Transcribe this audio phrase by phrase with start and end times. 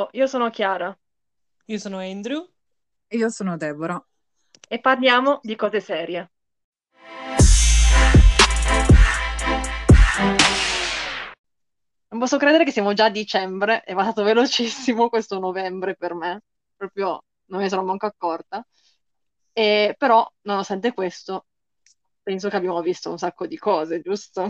[0.00, 0.98] Ciao, io sono Chiara
[1.66, 2.48] Io sono Andrew.
[3.08, 4.02] Io sono Deborah.
[4.66, 6.30] e parliamo di cose serie.
[12.08, 16.44] Non posso credere che siamo già a dicembre, è passato velocissimo questo novembre per me,
[16.74, 18.66] proprio non me ne sono manco accorta.
[19.52, 21.44] E, però, nonostante questo,
[22.22, 24.46] penso che abbiamo visto un sacco di cose, giusto?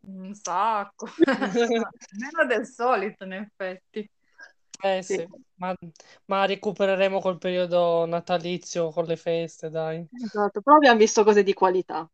[0.00, 1.06] Un sacco.
[1.24, 4.10] Meno del solito, in effetti.
[4.84, 5.14] Eh Sì.
[5.14, 5.74] sì, ma,
[6.26, 10.06] ma recupereremo col periodo natalizio, con le feste, dai.
[10.12, 12.08] Esatto, però abbiamo visto cose di qualità.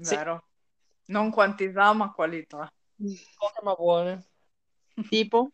[0.00, 0.14] Sì.
[0.14, 0.48] Vero.
[1.06, 2.72] Non quantità, ma qualità.
[2.96, 4.24] Poche ma buone.
[5.08, 5.50] Tipo?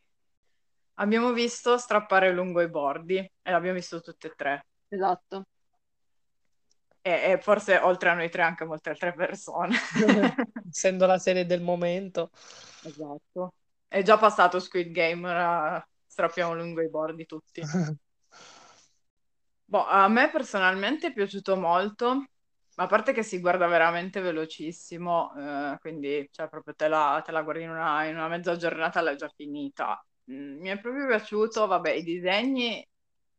[0.94, 4.66] Abbiamo visto strappare lungo i bordi e l'abbiamo visto tutte e tre.
[4.88, 5.46] Esatto.
[7.00, 9.76] E, e forse oltre a noi tre anche molte altre persone.
[10.68, 12.30] Essendo la serie del momento.
[12.82, 13.54] Esatto.
[13.88, 15.26] È già passato Squid Game,
[16.10, 17.62] strappiamo lungo i bordi tutti.
[19.64, 22.24] Boh, a me personalmente è piaciuto molto,
[22.74, 27.42] a parte che si guarda veramente velocissimo, eh, quindi cioè, proprio te la, te la
[27.42, 30.04] guardi in una, in una mezza giornata l'hai già finita.
[30.32, 32.84] Mm, mi è proprio piaciuto, vabbè, i disegni,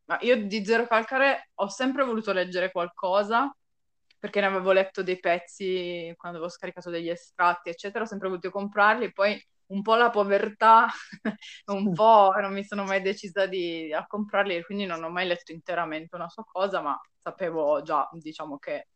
[0.06, 3.54] ma io di Zero Calcare ho sempre voluto leggere qualcosa,
[4.18, 8.50] perché ne avevo letto dei pezzi quando avevo scaricato degli estratti, eccetera, ho sempre voluto
[8.50, 9.38] comprarli, poi
[9.72, 10.86] un po' la povertà,
[11.66, 15.52] un po' non mi sono mai decisa di, a comprarli, quindi non ho mai letto
[15.52, 18.88] interamente una sua cosa, ma sapevo già, diciamo che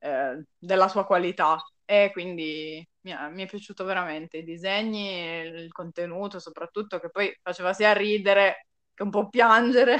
[0.00, 5.72] eh, della sua qualità e quindi mi è, mi è piaciuto veramente i disegni, il
[5.72, 9.98] contenuto soprattutto, che poi faceva sia ridere che un po' piangere.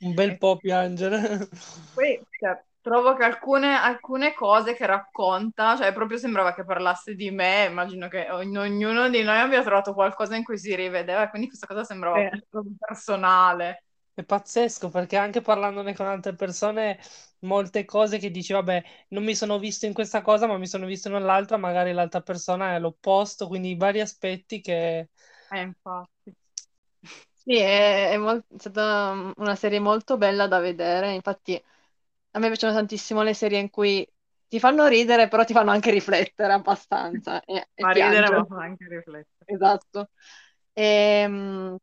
[0.00, 1.48] Un bel po' piangere.
[1.92, 7.30] Poi cioè, trovo che alcune, alcune cose che racconta, cioè proprio sembrava che parlasse di
[7.30, 11.30] me, immagino che ogn- ognuno di noi abbia trovato qualcosa in cui si rivedeva, e
[11.30, 13.84] quindi questa cosa sembrava proprio personale.
[14.12, 16.98] È pazzesco perché anche parlandone con altre persone,
[17.40, 20.86] molte cose che dici, vabbè, non mi sono visto in questa cosa, ma mi sono
[20.86, 25.08] visto nell'altra, magari l'altra persona è l'opposto, quindi vari aspetti che...
[25.50, 26.34] Eh, infatti.
[27.32, 31.62] Sì, è, è mol- è stata una serie molto bella da vedere, infatti
[32.34, 34.06] a me piacciono tantissimo le serie in cui
[34.48, 38.62] ti fanno ridere, però ti fanno anche riflettere abbastanza e, e Fa ridere, ma fa
[38.62, 39.44] anche riflettere.
[39.46, 40.10] Esatto.
[40.72, 41.78] E,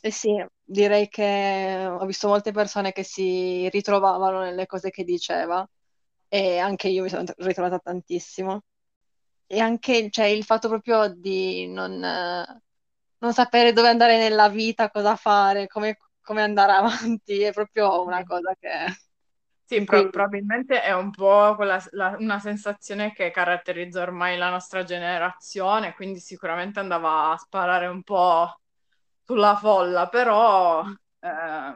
[0.00, 5.68] e sì, direi che ho visto molte persone che si ritrovavano nelle cose che diceva
[6.28, 8.62] e anche io mi sono ritrovata tantissimo.
[9.46, 11.98] E anche cioè, il fatto proprio di non,
[13.18, 16.72] non sapere dove andare nella vita, cosa fare, come, come andare
[17.18, 18.68] avanti, è proprio una cosa che...
[19.70, 24.82] Sì, pro- probabilmente è un po' quella, la- una sensazione che caratterizza ormai la nostra
[24.82, 28.52] generazione, quindi sicuramente andava a sparare un po'
[29.24, 30.82] sulla folla, però
[31.20, 31.74] eh,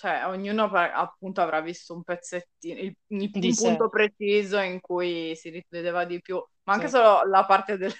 [0.00, 3.54] cioè, ognuno appunto avrà visto un pezzettino, il, il- sé.
[3.54, 6.88] punto preciso in cui si rivedeva di più, ma anche Sì.
[6.88, 7.92] solo la parte del,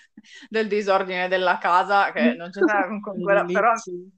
[0.49, 3.71] del disordine della casa, che non c'entra con quella, però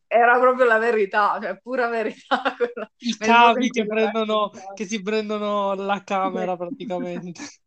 [0.06, 2.40] era proprio la verità, cioè pura verità.
[2.56, 7.42] quella- I cavi che prendono, che si prendono la camera praticamente.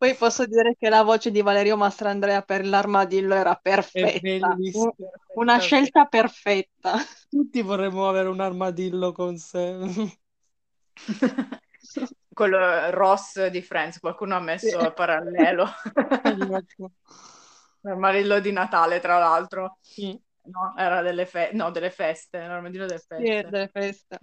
[0.00, 4.56] Poi posso dire che la voce di Valerio Mastrandrea per l'armadillo era perfetta,
[5.34, 6.94] una scelta perfetta.
[7.28, 9.76] Tutti vorremmo avere un armadillo con sé.
[12.32, 14.84] Quello Ross di Friends, qualcuno ha messo Sì.
[14.84, 15.66] a parallelo.
[17.82, 19.78] L'armadillo di Natale, tra l'altro.
[20.00, 20.16] Mm.
[20.44, 23.42] No, era delle, fe- no, delle feste, l'armadillo delle Sì, feste.
[23.50, 24.18] delle feste.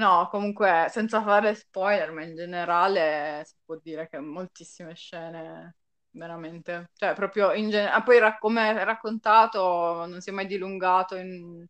[0.00, 5.76] No, comunque, senza fare spoiler, ma in generale si può dire che moltissime scene,
[6.10, 6.90] veramente.
[6.94, 8.02] Cioè, proprio in generale...
[8.04, 11.66] poi ra- come è raccontato, non si è mai dilungato in...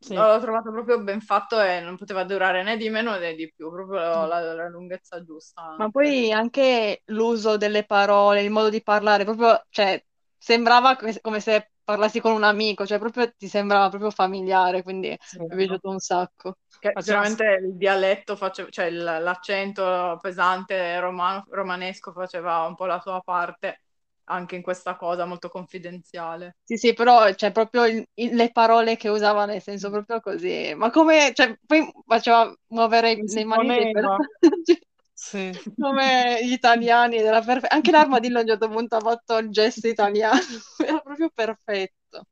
[0.00, 0.14] Sì.
[0.14, 3.70] L'ho trovato proprio ben fatto e non poteva durare né di meno né di più,
[3.70, 4.26] proprio Mm.
[4.26, 5.62] la, la lunghezza giusta.
[5.76, 10.04] Ma poi anche l'uso delle parole, il modo di parlare, proprio, cioè,
[10.44, 15.38] sembrava come se parlassi con un amico, cioè proprio ti sembrava proprio familiare, quindi Sì.
[15.38, 16.58] mi è piaciuto un sacco.
[16.78, 23.20] Che generalmente il dialetto, face- cioè l'accento pesante romano- romanesco faceva un po' la sua
[23.22, 23.80] parte
[24.24, 26.56] anche in questa cosa molto confidenziale.
[26.66, 30.72] Sì, sì, però cioè, proprio il- il- le parole che usava nel senso proprio così.
[30.74, 33.90] Ma come, cioè, poi faceva muovere le mani poneva.
[33.90, 34.40] personaggi
[35.24, 35.58] Sì.
[35.78, 39.86] come gli italiani, era perfe- Anche l'armadillo a un certo punto ha fatto il gesto
[39.88, 40.38] italiano,
[40.78, 42.26] era proprio perfetto.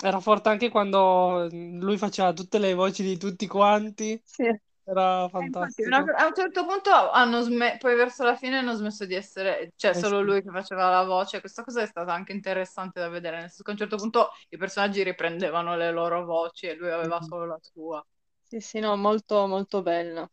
[0.00, 4.20] Era forte anche quando lui faceva tutte le voci di tutti quanti.
[4.22, 4.44] Sì.
[4.84, 5.84] era Eh, infatti, fantastico.
[5.84, 9.72] una- a un certo punto hanno smesso, poi verso la fine hanno smesso di essere,
[9.76, 11.40] cioè Eh solo lui che faceva la voce.
[11.40, 14.30] Questa cosa è stata anche interessante da vedere, nel senso che a un certo punto
[14.50, 17.22] i personaggi riprendevano le loro voci e lui aveva Mhm.
[17.22, 18.04] solo la sua.
[18.42, 20.28] Sì, sì, no, molto, molto bella.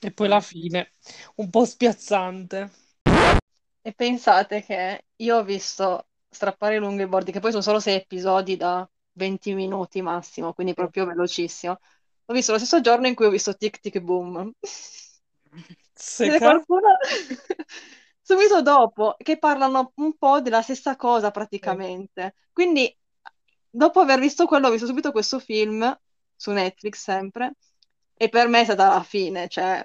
[0.00, 0.92] E poi la fine,
[1.36, 2.70] un po' spiazzante.
[3.82, 7.96] E pensate che io ho visto Strappare lungo i bordi, che poi sono solo sei
[7.96, 11.78] episodi da 20 minuti massimo, quindi proprio velocissimo.
[12.24, 14.50] L'ho visto lo stesso giorno in cui ho visto Tic Tic Boom.
[15.94, 16.88] Se ca- qualcuno
[18.20, 22.34] subito dopo, che parlano un po' della stessa cosa praticamente.
[22.52, 22.96] Quindi,
[23.70, 25.96] dopo aver visto quello, ho visto subito questo film
[26.34, 27.54] su Netflix sempre,
[28.16, 29.84] e per me è stata la fine, cioè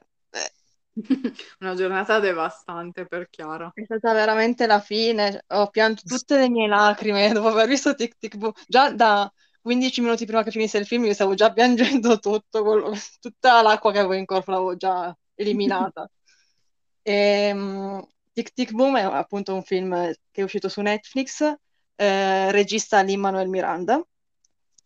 [1.59, 3.71] Una giornata devastante per Chiara.
[3.73, 5.43] è stata veramente la fine.
[5.47, 8.51] Ho pianto tutte le mie lacrime dopo aver visto Tic Tic Boom.
[8.67, 9.31] Già da
[9.61, 13.91] 15 minuti prima che finisse il film, io stavo già piangendo tutto, quello- tutta l'acqua
[13.91, 16.09] che avevo in corpo l'avevo già eliminata.
[17.01, 18.03] E,
[18.33, 19.91] Tic Tic Boom è appunto un film
[20.31, 21.41] che è uscito su Netflix,
[21.95, 24.01] eh, regista Lin-Manuel Miranda,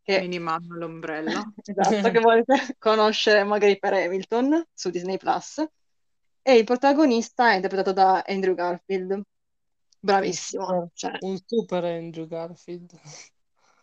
[0.03, 1.41] che, Minimando l'ombrella.
[1.63, 5.65] esatto, che volete conoscere magari per Hamilton su Disney Plus.
[6.41, 9.21] E il protagonista è interpretato da Andrew Garfield,
[9.97, 12.99] bravissimo, cioè, Un super Andrew Garfield.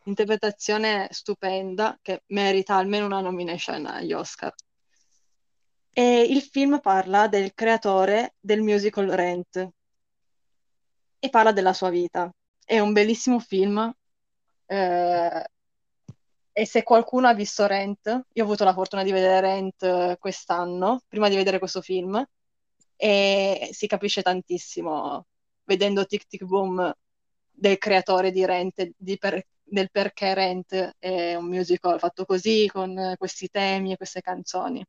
[0.04, 4.52] interpretazione stupenda che merita almeno una nomination agli Oscar.
[5.92, 9.70] E il film parla del creatore del musical Rent
[11.18, 12.32] e parla della sua vita.
[12.64, 13.92] È un bellissimo film.
[14.66, 15.44] eh,
[16.52, 20.16] e se qualcuno ha visto Rent, io ho avuto la fortuna di vedere Rent eh,
[20.18, 22.22] quest'anno, prima di vedere questo film,
[22.96, 25.26] e si capisce tantissimo
[25.64, 26.92] vedendo Tic Tic Boom
[27.50, 33.14] del creatore di Rent, di per- del perché Rent è un musical fatto così, con
[33.18, 34.84] questi temi e queste canzoni.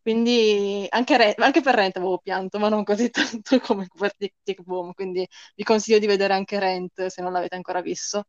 [0.00, 3.10] Quindi anche, Re- anche per Rent avevo pianto, ma non così
[3.42, 4.92] tanto come per Tic Tic Boom.
[4.94, 8.24] Quindi vi consiglio di vedere anche Rent se non l'avete ancora visto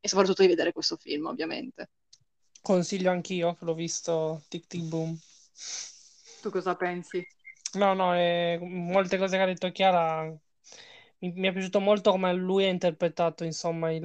[0.00, 1.88] e soprattutto di vedere questo film, ovviamente.
[2.64, 5.16] Consiglio anch'io, che l'ho visto Tic Tic Boom.
[6.42, 7.26] Tu cosa pensi?
[7.74, 10.22] No, no, e molte cose che ha detto Chiara
[11.18, 14.04] mi, mi è piaciuto molto come lui ha interpretato, insomma, il,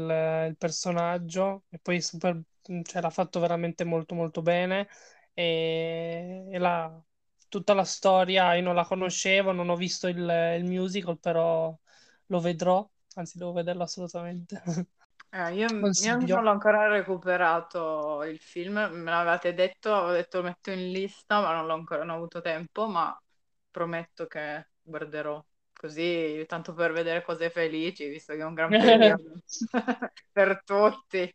[0.49, 2.41] il personaggio e poi super,
[2.83, 4.87] cioè, l'ha fatto veramente molto molto bene
[5.33, 6.99] e, e la-
[7.47, 10.17] tutta la storia io non la conoscevo, non ho visto il,
[10.57, 11.77] il musical, però
[12.27, 14.61] lo vedrò, anzi devo vederlo assolutamente.
[15.31, 15.67] Eh, io,
[15.99, 20.91] io non l'ho ancora recuperato il film, me l'avevate detto, avevo detto lo metto in
[20.91, 23.15] lista, ma non l'ho ancora non ho avuto tempo, ma
[23.69, 29.39] prometto che guarderò così, tanto per vedere cose felici, visto che è un gran periodo
[30.31, 31.31] per tutti.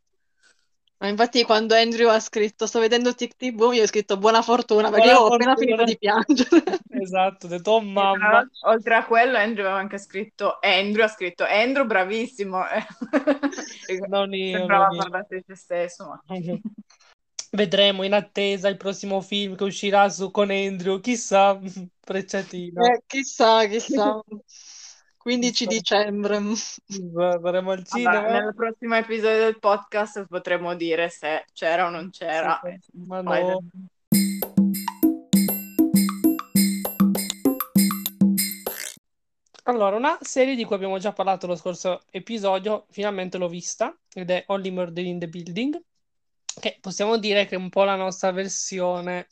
[0.98, 4.42] Ma infatti quando Andrew ha scritto sto vedendo Tic Tic Boom, io ho scritto buona
[4.42, 5.56] fortuna perché Buona io ho appena fortuna.
[5.56, 6.48] finito di piangere.
[6.88, 8.28] Esatto, ho detto, oh tra mamma.
[8.30, 12.62] l'altro, oltre a quello, Andrew aveva anche scritto, Andrew ha scritto, Andrew bravissimo,
[14.08, 14.98] Non io, sembrava non io.
[15.02, 16.22] parlarsi di se stesso, ma...
[17.50, 21.58] Vedremo in attesa il prossimo film che uscirà su con Andrew, chissà,
[22.00, 22.82] Frecciatina.
[22.82, 24.20] Eh, chissà, chissà.
[25.24, 25.70] 15 Chissà.
[26.04, 26.38] dicembre.
[26.54, 28.28] Saremo al Vabbè, cinema?
[28.28, 32.60] nel prossimo episodio del podcast potremo dire se c'era o non c'era.
[32.62, 33.62] Sì, ma no.
[39.62, 44.28] Allora, una serie di cui abbiamo già parlato lo scorso episodio, finalmente l'ho vista, ed
[44.28, 45.82] è Only Murder in the Building,
[46.60, 49.28] che possiamo dire che è un po' la nostra versione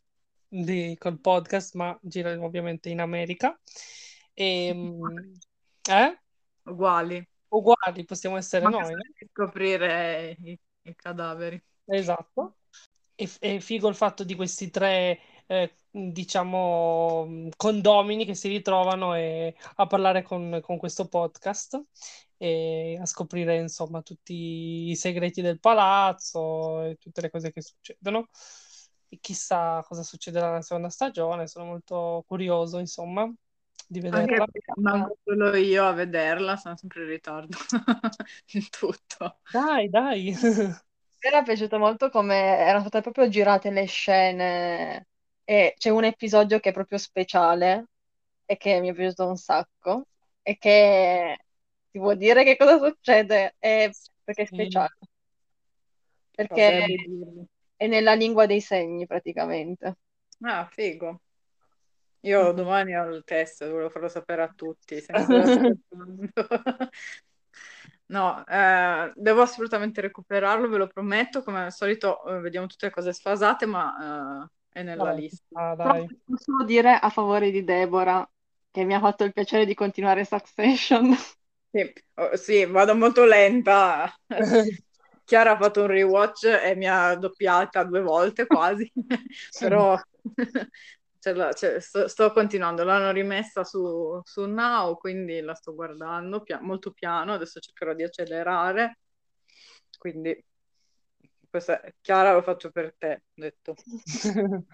[0.48, 3.60] di, col podcast, ma gira ovviamente in America.
[4.34, 5.34] E, mm,
[5.90, 6.18] eh?
[6.64, 7.26] Uguali.
[7.48, 11.62] Uguali possiamo essere Manca noi, di scoprire i, i cadaveri.
[11.84, 12.56] Esatto.
[13.14, 19.54] E, è figo il fatto di questi tre, eh, diciamo, condomini che si ritrovano e-
[19.76, 21.80] a parlare con, con questo podcast
[22.38, 28.28] e a scoprire, insomma, tutti i segreti del palazzo e tutte le cose che succedono.
[29.08, 33.30] E chissà cosa succederà nella seconda stagione, sono molto curioso, insomma,
[33.92, 34.46] di Anche vederla.
[34.50, 37.56] perché manco solo io a vederla, sono sempre in ritardo
[38.52, 39.40] in tutto.
[39.52, 40.34] Dai, dai.
[41.24, 45.06] Mi era piaciuto molto come erano state proprio girate le scene
[45.44, 47.86] e c'è un episodio che è proprio speciale
[48.44, 50.06] e che mi è piaciuto un sacco
[50.42, 51.38] e che
[51.90, 53.90] ti vuol dire che cosa succede È-
[54.24, 54.96] perché è speciale.
[56.34, 56.84] Perché
[57.76, 59.96] è nella lingua dei segni praticamente.
[60.44, 61.20] Ah, figo.
[62.22, 65.12] Io domani ho il test, volevo farlo sapere a tutti, se.
[68.06, 71.42] No, eh, devo assolutamente recuperarlo, ve lo prometto.
[71.42, 75.44] Come al solito, eh, vediamo tutte le cose sfasate, ma è nella Dai, lista.
[75.54, 76.06] ah, dai.
[76.26, 78.28] posso dire a favore di Deborah
[78.70, 81.14] che mi ha fatto il piacere di continuare Succession.
[81.74, 84.14] Sì, oh, sì, vado molto lenta.
[85.24, 88.92] Chiara ha fatto un rewatch e mi ha doppiata due volte quasi,
[89.58, 89.98] però
[91.32, 92.82] la- ce- sto, sto continuando.
[92.84, 97.34] L'hanno rimessa su, su Now, quindi la sto guardando pia- molto piano.
[97.34, 98.98] Adesso cercherò di accelerare.
[99.98, 100.44] Quindi,
[101.48, 103.74] questa Chiara lo faccio per te, ho detto.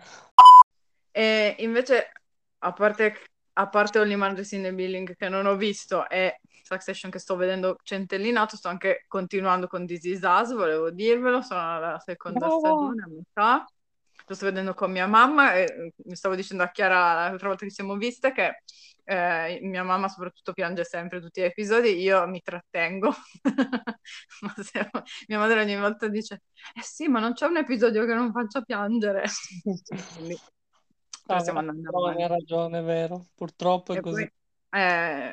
[1.11, 2.13] E invece,
[2.59, 3.15] a parte,
[3.55, 7.35] a parte Only Murders in the Building che non ho visto e Succession che sto
[7.35, 12.59] vedendo centellinato, sto anche continuando con This Is Us, volevo dirvelo, sono alla seconda Brava!
[12.59, 13.67] stagione, a metà.
[14.29, 17.63] Lo sto vedendo con mia mamma e eh, mi stavo dicendo a Chiara l'altra volta
[17.65, 18.63] che ci siamo viste che
[19.05, 23.11] eh, mia mamma soprattutto piange sempre tutti gli episodi, io mi trattengo.
[24.43, 24.91] Ma se-
[25.29, 26.43] mia madre ogni volta dice,
[26.75, 29.25] eh sì, ma non c'è un episodio che non faccia piangere.
[30.13, 30.39] Quindi,
[31.25, 32.25] però Ah, stiamo andando ragione, avanti.
[32.25, 33.29] hai ragione, è vero.
[33.35, 34.29] Purtroppo è E così.
[34.29, 34.31] poi,
[34.71, 34.81] eh,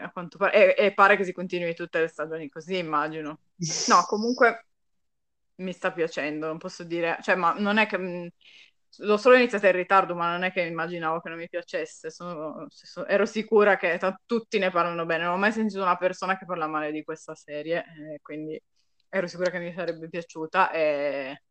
[0.04, 3.40] a quanto pare, e, e pare che si continui tutte le stagioni così, immagino.
[3.88, 4.68] No, comunque
[5.58, 8.30] mi sta piacendo, non posso dire, cioè, ma non è che mh,
[9.00, 12.66] l'ho solo iniziato in ritardo, ma non è che immaginavo che non mi piacesse, sono-
[12.70, 16.38] so- ero sicura che t- tutti ne parlano bene, non ho mai sentito una persona
[16.38, 17.84] che parla male di questa serie,
[18.14, 18.60] eh, quindi
[19.10, 21.42] ero sicura che mi sarebbe piaciuta e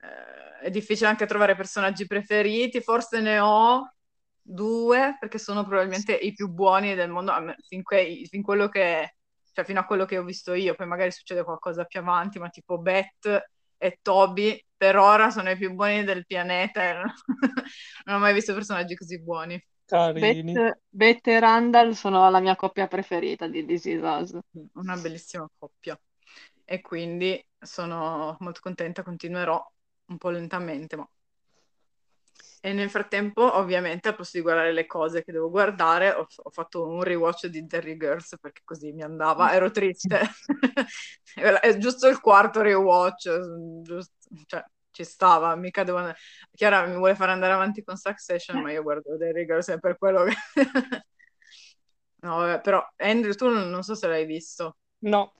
[0.00, 3.92] eh, è difficile anche trovare personaggi preferiti, forse ne ho
[4.40, 7.32] due, perché sono probabilmente i più buoni del mondo,
[7.66, 9.16] fin, que- fin quello che,
[9.52, 12.48] cioè fino a quello che ho visto io, poi magari succede qualcosa più avanti, ma
[12.48, 13.42] tipo Beth
[13.76, 17.12] e Toby per ora sono i più buoni del pianeta non,
[18.04, 19.62] non ho mai visto personaggi così buoni.
[19.86, 20.52] Carini.
[20.52, 24.38] Beth, Beth e Randall sono la mia coppia preferita di This Is Us.
[24.74, 25.98] Una bellissima coppia.
[26.64, 29.62] E quindi sono molto contenta, continuerò
[30.06, 31.08] un po' lentamente, ma...
[32.64, 36.48] E nel frattempo, ovviamente, al posto di guardare le cose che devo guardare, ho, ho
[36.50, 40.20] fatto un rewatch di Derry Girls perché così mi andava, ero triste.
[41.60, 43.28] È giusto il quarto rewatch,
[43.82, 44.14] giusto-
[44.46, 46.16] cioè ci stava, mica devo andare...
[46.52, 49.98] Chiara mi vuole fare andare avanti con Succession, ma io guardo Derry Girls è per
[49.98, 50.32] quello che...
[52.22, 54.78] No, vabbè, però Andrew, tu non, non so se l'hai visto.
[55.00, 55.34] No,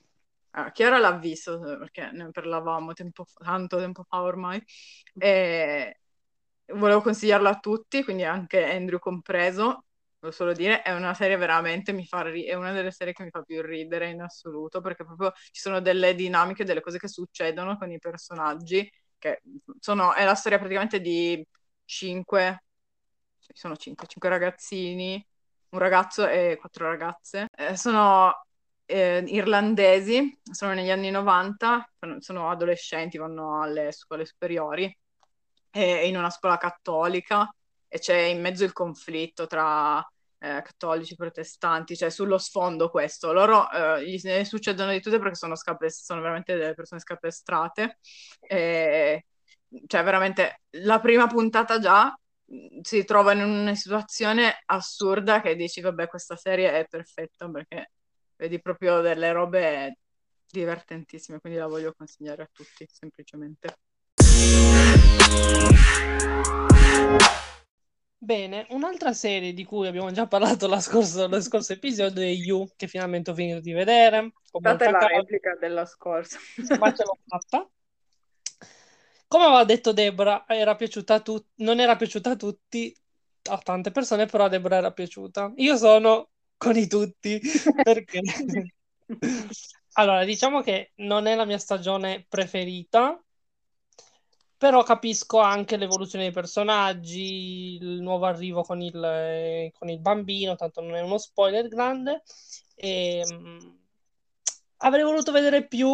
[0.57, 4.63] Ah, Chiara l'ha visto eh, perché ne parlavamo tempo tanto tempo fa ormai
[5.19, 5.99] e
[6.75, 9.85] volevo consigliarlo a tutti, quindi anche Andrew compreso.
[10.19, 13.23] Volevo solo dire, è una serie veramente, mi fa ri- è una delle serie che
[13.25, 17.09] mi fa più ridere in assoluto perché proprio ci sono delle dinamiche, delle cose che
[17.09, 19.43] succedono con i personaggi che
[19.81, 21.47] sono, è la storia praticamente di
[21.85, 22.65] cinque,
[23.53, 25.25] sono cinque, cinque ragazzini,
[25.71, 27.47] un ragazzo e quattro ragazze.
[27.57, 28.47] Eh, sono
[28.87, 34.95] eh, irlandesi, sono negli anni 90, sono, sono adolescenti, vanno alle scuole superiori,
[35.75, 37.53] e in una scuola cattolica
[37.89, 39.99] e c'è in mezzo il conflitto tra
[40.39, 43.33] eh, cattolici e protestanti, cioè sullo sfondo questo.
[43.33, 47.99] Loro eh, gli succedono di tutte perché sono, scapes- sono veramente delle persone scapestrate.
[48.41, 49.27] E,
[49.87, 55.81] cioè, veramente la prima puntata già mh, si trova in una situazione assurda che dici,
[55.81, 57.91] vabbè, questa serie è perfetta perché
[58.37, 59.99] vedi proprio delle robe
[60.47, 63.77] divertentissime, quindi la voglio consigliare a tutti, semplicemente.
[68.25, 68.67] Bene.
[68.71, 72.89] Un'altra serie di cui abbiamo già parlato la scorso, lo scorso episodio è You, che
[72.89, 74.33] finalmente ho finito di vedere.
[74.51, 76.39] Date la replica della scorsa.
[76.79, 77.69] ma ce l'ho fatta.
[79.27, 82.97] Come aveva detto Deborah, era piaciuta a tutti, non era piaciuta a tutti,
[83.51, 85.53] a tante persone, però a Deborah era piaciuta.
[85.57, 87.41] Io sono con i tutti,
[87.83, 88.21] perché...
[89.97, 93.24] Allora, diciamo che non è la mia stagione preferita,
[94.57, 100.55] però capisco anche l'evoluzione dei personaggi, il nuovo arrivo con il, eh, con il bambino,
[100.57, 102.23] tanto non è uno spoiler grande.
[102.75, 103.79] E, mh,
[104.79, 105.89] avrei voluto vedere più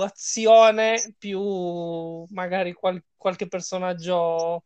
[0.00, 4.64] azione, più magari qual- qualche personaggio,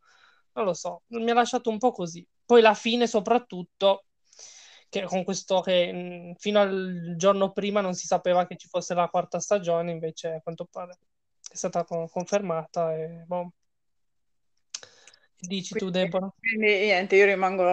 [0.53, 2.27] non lo so, mi ha lasciato un po' così.
[2.45, 4.07] Poi la fine, soprattutto,
[4.89, 8.95] che con questo che mh, fino al giorno prima non si sapeva che ci fosse
[8.95, 10.99] la quarta stagione, invece a quanto pare
[11.51, 13.53] è stata con- confermata e boh.
[15.37, 16.33] Che dici tu, Quindi, Deborah?
[16.39, 17.65] quindi niente, io rimango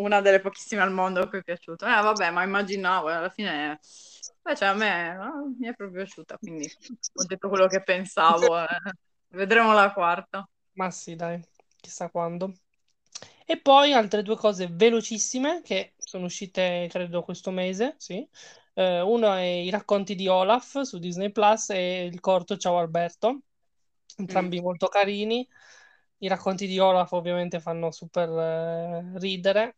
[0.00, 1.84] una delle pochissime al mondo cui è piaciuto.
[1.86, 3.78] Eh, vabbè, ma immaginavo, alla fine...
[4.42, 6.64] Beh, cioè, a me no, mi è proprio piaciuta, quindi
[7.14, 8.58] ho detto quello che pensavo.
[8.62, 8.66] eh.
[9.28, 10.48] Vedremo la quarta.
[10.74, 11.42] Ma sì, dai,
[11.80, 12.54] chissà quando.
[13.44, 18.26] E poi altre due cose velocissime che sono uscite, credo, questo mese, sì.
[18.78, 23.40] Eh, uno è i racconti di Olaf su Disney Plus e il corto Ciao Alberto,
[24.30, 24.52] Mm.
[24.52, 25.46] entrambi molto carini.
[26.18, 29.76] I racconti di Olaf ovviamente fanno super eh, ridere.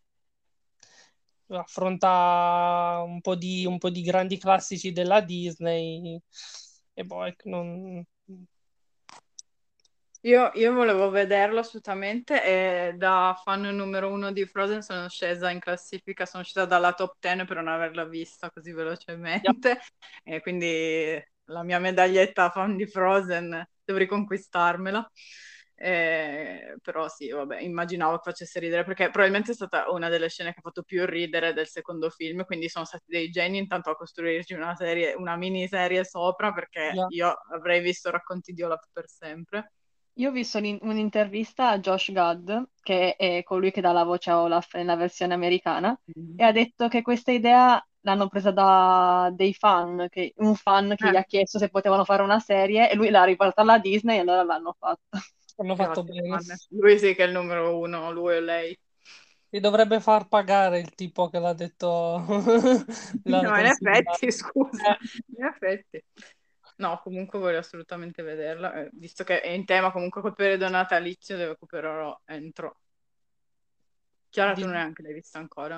[1.53, 6.21] Affronta un po' di, un po' di grandi classici della Disney
[6.95, 8.05] e poi non,
[10.23, 15.59] io, io volevo vederlo assolutamente e da fan numero uno di Frozen sono scesa in
[15.59, 19.81] classifica, sono uscita dalla top 10 per non averla vista così velocemente
[20.23, 25.11] e quindi la mia medaglietta fan di Frozen devo riconquistarmela.
[25.83, 30.53] Eh, però sì, vabbè, immaginavo che facesse ridere perché probabilmente è stata una delle scene
[30.53, 33.97] che ha fatto più ridere del secondo film, quindi sono stati dei geni intanto a
[33.97, 37.07] costruirci una serie, una miniserie sopra perché yeah.
[37.09, 39.73] io avrei visto Racconti di Olaf per sempre.
[40.21, 44.43] Io ho visto un'intervista a Josh Gad, che è colui che dà la voce a
[44.43, 46.39] Olaf nella versione americana, mm-hmm.
[46.39, 51.09] e ha detto che questa idea l'hanno presa da dei fan, che, un fan che
[51.09, 51.13] eh.
[51.13, 54.21] gli ha chiesto se potevano fare una serie e lui l'ha riportata alla Disney e
[54.21, 55.19] allora l'hanno fatta.
[55.57, 56.39] Hanno fatto bene.
[56.69, 58.79] Lui sì che è il numero uno, lui e lei.
[59.49, 62.23] Si dovrebbe far pagare il tipo che l'ha detto.
[63.25, 64.99] no, in effetti, scusa,
[65.35, 66.05] in effetti.
[66.81, 71.37] No, comunque voglio assolutamente vederla, eh, visto che è in tema comunque col periodo natalizio,
[71.37, 72.81] devo recupererò entro.
[74.31, 75.75] Chiara, tu neanche l'hai vista ancora?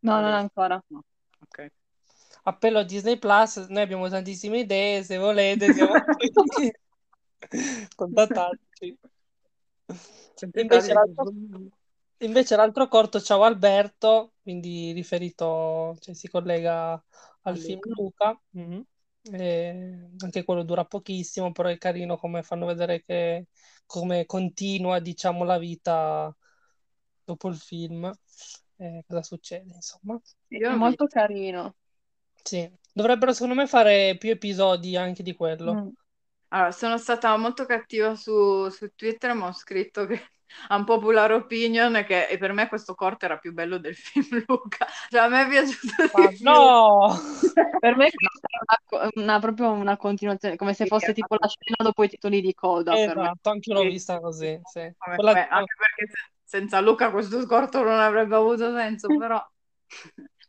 [0.00, 0.82] No, non ancora.
[0.88, 1.02] No.
[1.40, 1.72] Ok.
[2.42, 5.92] Appello a Disney Plus, noi abbiamo tantissime idee, se volete siamo
[6.52, 6.72] qui.
[7.96, 8.98] Contattateci.
[10.56, 11.32] Invece l'altro,
[12.18, 17.02] invece l'altro corto, Ciao Alberto, quindi riferito, cioè si collega
[17.42, 18.38] al film Luca.
[18.58, 18.80] Mm-hmm.
[19.32, 23.46] E anche quello dura pochissimo, però è carino come fanno vedere che
[23.86, 26.34] come continua, diciamo, la vita
[27.24, 28.10] dopo il film.
[28.76, 30.20] Eh, cosa succede, insomma.
[30.46, 31.74] È molto carino.
[32.42, 35.74] Sì, dovrebbero secondo me fare più episodi anche di quello.
[35.74, 35.88] Mm.
[36.50, 40.20] Allora, sono stata molto cattiva su, su Twitter, ma ho scritto che
[40.68, 44.86] un popular opinion che per me questo corto era più bello del film Luca.
[45.08, 47.08] Cioè, a me è piaciuto ah, No!
[47.80, 51.76] per me questa è una, una, proprio una continuazione, come se fosse tipo la scena
[51.82, 52.96] dopo i titoli di coda.
[52.96, 54.92] Esatto, anche io l'ho vista così, sì.
[54.98, 55.32] Quella...
[55.32, 59.44] Beh, anche perché se, senza Luca questo corto non avrebbe avuto senso, però...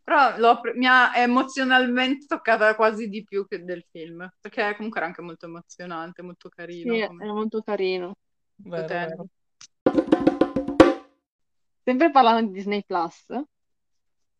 [0.03, 5.21] però mi ha emozionalmente toccata quasi di più che del film, perché comunque era anche
[5.21, 6.93] molto emozionante, molto carino.
[6.93, 7.23] Sì, come...
[7.23, 8.15] era molto carino.
[8.55, 9.25] Vero, vero.
[11.89, 13.25] Sempre parlando di Disney Plus,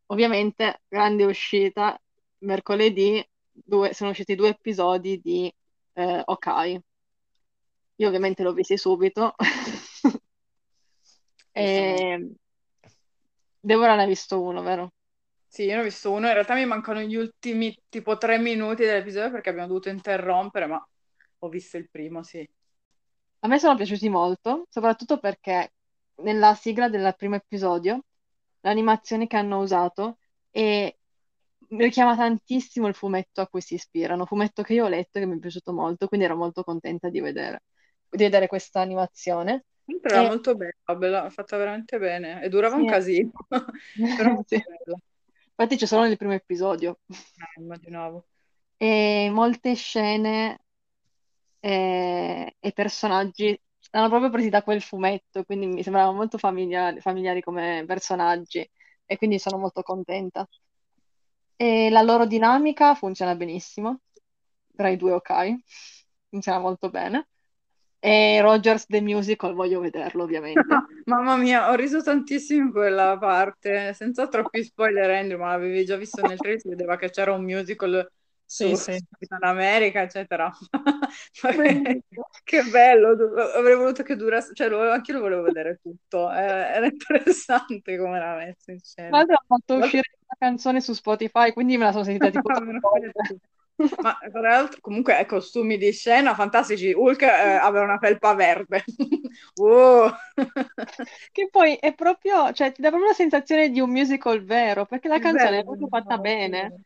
[0.05, 1.99] ovviamente grande uscita,
[2.41, 5.51] mercoledì due, sono usciti due episodi di
[5.93, 6.79] eh, Ok.
[7.95, 9.33] Io ovviamente l'ho visti subito.
[11.51, 12.35] e...
[13.59, 14.93] Deborah ne ha visto uno, vero?
[15.47, 16.27] Sì, io ne ho visto uno.
[16.27, 20.87] In realtà mi mancano gli ultimi tipo tre minuti dell'episodio perché abbiamo dovuto interrompere, ma
[21.39, 22.47] ho visto il primo, sì.
[23.39, 25.71] A me sono piaciuti molto, soprattutto perché
[26.21, 28.03] nella sigla del primo episodio
[28.61, 30.17] l'animazione che hanno usato
[30.49, 30.93] è...
[31.69, 35.27] richiama tantissimo il fumetto a cui si ispirano, fumetto che io ho letto e che
[35.27, 37.63] mi è piaciuto molto, quindi ero molto contenta di vedere,
[38.09, 39.65] di vedere questa animazione.
[40.01, 40.27] Era e...
[40.27, 42.81] molto bella, bella, fatta veramente bene e durava sì.
[42.81, 43.31] un casino,
[44.17, 44.61] però sì.
[45.59, 46.99] Infatti c'è solo nel primo episodio.
[47.09, 48.25] Ah, immaginavo.
[48.77, 50.61] E molte scene
[51.59, 53.59] e, e personaggi
[53.91, 58.67] l'hanno proprio presi da quel fumetto, quindi mi sembravano molto familiari, familiari come personaggi
[59.05, 60.47] e quindi sono molto contenta.
[61.55, 64.01] E la loro dinamica funziona benissimo
[64.75, 65.55] tra i due ok,
[66.29, 67.27] funziona molto bene.
[68.01, 70.61] E Rogers The Musical voglio vederlo ovviamente.
[71.05, 75.97] Mamma mia, ho riso tantissimo in quella parte, senza troppi spoiler Andrew, ma l'avevi già
[75.97, 78.09] visto nel trailer, si vedeva che c'era un musical
[78.49, 79.05] sì, sì.
[79.07, 80.51] Capitan America, eccetera.
[82.43, 83.09] che bello,
[83.55, 88.35] avrei voluto che durasse, cioè anche io lo volevo vedere tutto, era interessante come era
[88.35, 89.09] messo in scena.
[89.09, 92.49] Ma ha fatto uscire una canzone su Spotify, quindi me la sono sentita tipo
[94.01, 96.91] Ma tra l'altro, comunque, costumi di scena fantastici.
[96.91, 98.83] Hulk eh, aveva una felpa verde.
[99.55, 100.11] wow.
[101.31, 105.07] Che poi è proprio, cioè, ti dà proprio la sensazione di un musical vero, perché
[105.07, 106.83] la canzone è proprio fatta bene.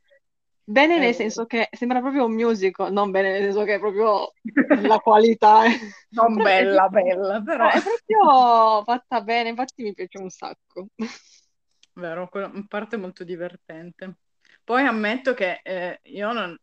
[0.65, 3.79] Bene nel eh, senso che sembra proprio un musical, non bene nel senso che è
[3.79, 4.31] proprio
[4.87, 5.63] la qualità.
[6.09, 7.69] non bella, bella, però...
[7.69, 10.87] È proprio fatta bene, infatti mi piace un sacco.
[11.93, 14.15] Vero, una parte molto divertente.
[14.63, 16.57] Poi ammetto che eh, io non,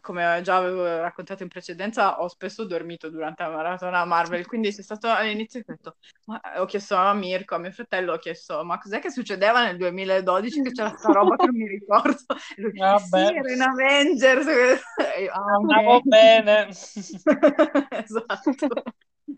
[0.00, 4.82] come già avevo raccontato in precedenza, ho spesso dormito durante la maratona Marvel, quindi c'è
[4.82, 8.78] stato all'inizio ho detto, ma ho chiesto a Mirko, a mio fratello, ho chiesto, ma
[8.78, 12.16] cos'è che succedeva nel 2012 che c'era sta roba che non mi ricordo?
[12.56, 14.46] Lui, ah, sì, era in Avengers.
[15.20, 16.68] Io, ah, Andavo bene.
[17.90, 18.68] esatto.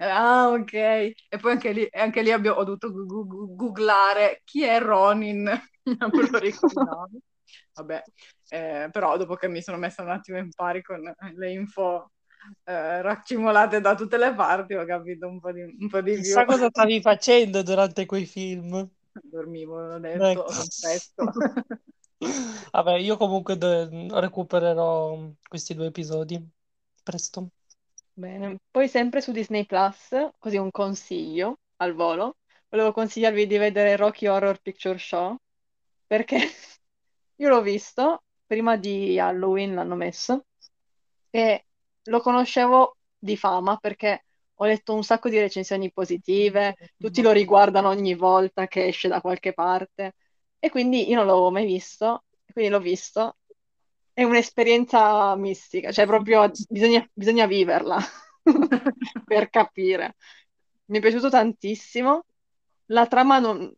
[0.01, 0.73] Ah, ok.
[0.75, 5.45] E poi anche lì, anche lì abbiamo, ho dovuto googlare chi è Ronin,
[5.99, 7.09] non me lo ricordavo.
[7.75, 8.03] Vabbè,
[8.51, 11.01] eh, però dopo che mi sono messa un attimo in pari con
[11.35, 12.11] le info
[12.65, 16.23] eh, raccimolate da tutte le parti, ho capito un po' di, un po' di più.
[16.23, 18.89] Chissà cosa stavi facendo durante quei film.
[19.23, 20.45] Dormivo, ho detto, Ecco.
[20.45, 21.33] confesso.
[22.73, 26.45] Vabbè, io comunque de- recupererò questi due episodi
[27.03, 27.49] presto.
[28.15, 30.09] Bene, poi sempre su Disney Plus,
[30.39, 32.37] così un consiglio al volo.
[32.69, 35.37] Volevo consigliarvi di vedere Rocky Horror Picture Show
[36.07, 36.39] perché
[37.39, 40.47] io l'ho visto prima di Halloween, l'hanno messo
[41.31, 41.67] e
[42.05, 44.25] lo conoscevo di fama perché
[44.61, 49.21] ho letto un sacco di recensioni positive, tutti lo riguardano ogni volta che esce da
[49.21, 50.15] qualche parte
[50.59, 53.37] e quindi io non l'avevo mai visto, quindi l'ho visto.
[54.13, 57.99] È un'esperienza mistica, cioè proprio bisogna, bisogna viverla
[59.25, 60.17] per capire.
[60.87, 62.25] Mi è piaciuto tantissimo.
[62.87, 63.73] La trama non-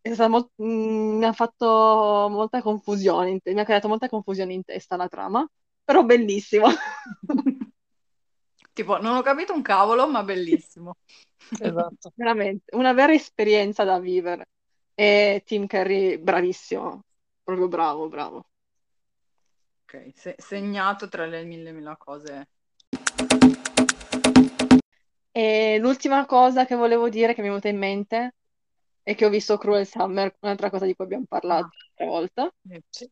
[0.00, 4.08] è stata mol- mm, mi ha fatto molta confusione, in te- mi ha creato molta
[4.08, 5.46] confusione in testa la trama,
[5.84, 6.66] però bellissimo.
[8.72, 10.94] Tipo, non ho capito un cavolo, ma bellissimo.
[11.60, 12.12] Esatto.
[12.14, 14.46] Veramente, una vera esperienza da vivere.
[14.94, 17.02] E Tim Curry, bravissimo,
[17.42, 18.44] proprio bravo, bravo.
[19.82, 22.48] Ok, se- segnato tra le mille mille cose.
[25.32, 28.34] E l'ultima cosa che volevo dire che mi è venuta in mente
[29.10, 31.70] è che ho visto Cruel Summer, un'altra cosa di cui abbiamo parlato Ah.
[31.96, 32.54] l'altra volta.
[32.90, 33.10] Sì.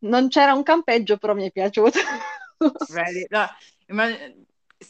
[0.00, 1.98] Non c'era un campeggio, però mi è piaciuto.
[3.30, 3.46] No,
[3.86, 4.34] immag-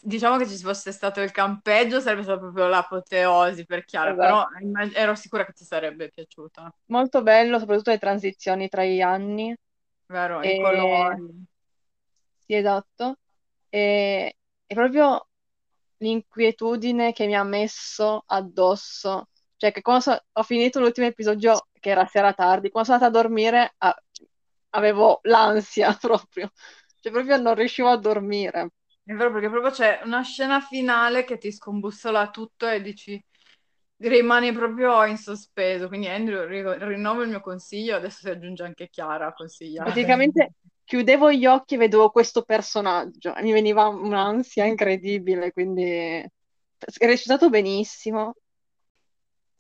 [0.03, 4.49] diciamo che ci fosse stato il campeggio, sarebbe stata proprio l'apoteosi per Chiara, Esatto.
[4.59, 9.55] però ero sicura che ti sarebbe piaciuta, Molto bello, soprattutto le transizioni tra gli anni.
[10.07, 10.43] vero?
[10.43, 11.47] I E- colori.
[12.47, 13.19] Sì, esatto.
[13.69, 15.27] E, e proprio
[15.99, 19.29] l'inquietudine che mi ha messo addosso.
[19.59, 23.19] Cioè, che quando so- ho finito l'ultimo episodio, che era sera tardi, quando sono andata
[23.19, 24.03] a dormire, a-
[24.71, 26.51] avevo l'ansia proprio.
[27.01, 28.71] Cioè, proprio non riuscivo a dormire.
[29.03, 33.23] È vero perché proprio c'è una scena finale che ti scombussola tutto e dici,
[33.99, 35.89] rimani proprio in sospeso.
[35.89, 39.83] Quindi Andrew, ri- rinnovo il mio consiglio, adesso si aggiunge anche Chiara a consigliare.
[39.83, 46.27] Praticamente chiudevo gli occhi e vedevo questo personaggio e mi veniva un'ansia incredibile, quindi è
[47.07, 48.35] recitato benissimo.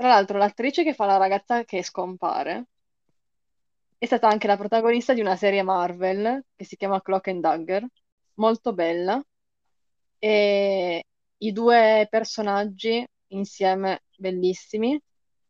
[0.09, 2.68] Tra l'altro, l'attrice che fa la ragazza che scompare
[3.99, 7.87] è stata anche la protagonista di una serie Marvel che si chiama Cloak and Dagger,
[8.37, 9.23] molto bella.
[10.18, 11.05] E
[11.37, 14.99] i due personaggi insieme bellissimi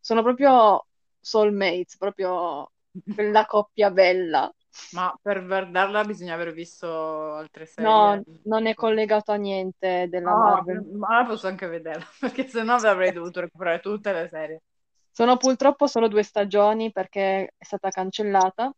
[0.01, 0.85] sono proprio
[1.21, 2.73] soulmates, proprio
[3.15, 4.53] quella coppia bella.
[4.91, 7.85] Ma per guardarla bisogna aver visto altre serie.
[7.85, 10.85] No, non è collegato a niente della Ah, Marvel.
[10.93, 14.63] ma la posso anche vederla, perché sennò avrei dovuto recuperare tutte le serie.
[15.11, 18.73] Sono purtroppo solo due stagioni perché è stata cancellata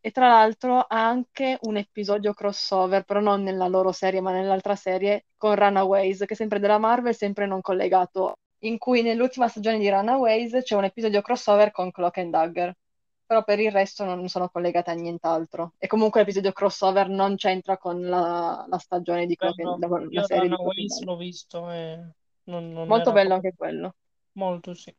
[0.00, 4.76] e tra l'altro ha anche un episodio crossover, però non nella loro serie, ma nell'altra
[4.76, 9.78] serie con Runaways, che è sempre della Marvel, sempre non collegato, in cui nell'ultima stagione
[9.78, 12.72] di Runaways c'è un episodio crossover con Cloak and Dagger,
[13.30, 15.74] però per il resto non sono collegate a nient'altro.
[15.78, 19.78] E comunque l'episodio crossover non c'entra con la, la stagione di and Bello.
[19.78, 21.06] Dagger, la Io serie di Runaways Dagger.
[21.06, 21.98] l'ho visto e
[22.44, 23.94] non, non Molto era bello anche quello.
[24.32, 24.92] Molto, sì.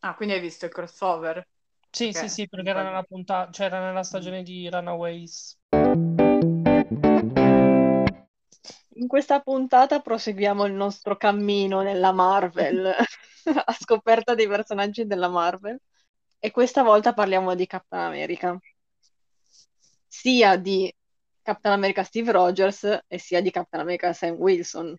[0.00, 1.46] Ah, quindi hai visto il crossover?
[1.92, 2.14] Sì, Ok.
[2.14, 5.56] sì, sì, perché era nella puntata, cioè era nella stagione di Runaways.
[8.94, 12.94] In questa puntata proseguiamo il nostro cammino nella Marvel,
[13.64, 15.80] a scoperta dei personaggi della Marvel.
[16.40, 18.58] E questa volta parliamo di Captain America,
[20.06, 20.92] sia di
[21.42, 24.96] Captain America Steve Rogers e sia di Captain America Sam Wilson.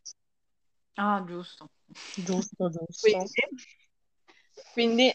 [0.98, 1.70] Ah, giusto.
[2.16, 3.08] Giusto, giusto.
[3.10, 3.34] Quindi,
[4.74, 5.14] quindi